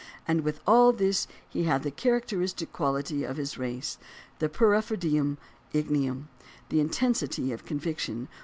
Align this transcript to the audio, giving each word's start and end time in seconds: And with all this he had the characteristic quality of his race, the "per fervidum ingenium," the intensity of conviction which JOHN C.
And 0.27 0.41
with 0.41 0.61
all 0.65 0.91
this 0.91 1.27
he 1.47 1.65
had 1.65 1.83
the 1.83 1.91
characteristic 1.91 2.73
quality 2.73 3.23
of 3.23 3.37
his 3.37 3.59
race, 3.59 3.99
the 4.39 4.49
"per 4.49 4.71
fervidum 4.81 5.37
ingenium," 5.75 6.27
the 6.69 6.79
intensity 6.79 7.51
of 7.51 7.65
conviction 7.67 8.21
which 8.21 8.29
JOHN 8.29 8.35
C. 8.35 8.39